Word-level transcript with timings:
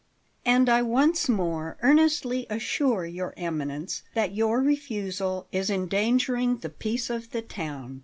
"AND 0.47 0.67
I 0.67 0.81
once 0.81 1.29
more 1.29 1.77
most 1.77 1.77
earnestly 1.83 2.47
assure 2.49 3.05
Your 3.05 3.35
Eminence 3.37 4.01
that 4.15 4.33
your 4.33 4.59
refusal 4.59 5.45
is 5.51 5.69
endangering 5.69 6.57
the 6.57 6.69
peace 6.69 7.11
of 7.11 7.29
the 7.29 7.43
town." 7.43 7.99